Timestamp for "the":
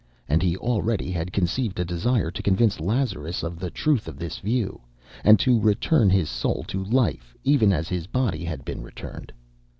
3.59-3.69